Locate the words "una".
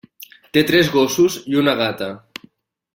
1.65-1.79